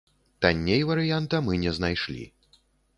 Танней 0.45 0.81
варыянта 0.89 1.43
мы 1.51 1.61
не 1.67 1.77
знайшлі. 1.79 2.23